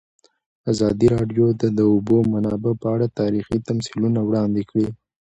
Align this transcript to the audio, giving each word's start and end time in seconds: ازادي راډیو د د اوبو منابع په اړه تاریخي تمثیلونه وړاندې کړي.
ازادي 0.71 1.07
راډیو 1.15 1.45
د 1.61 1.63
د 1.77 1.79
اوبو 1.91 2.17
منابع 2.33 2.73
په 2.81 2.87
اړه 2.95 3.07
تاریخي 3.19 3.57
تمثیلونه 3.67 4.19
وړاندې 4.23 4.61
کړي. 4.69 4.87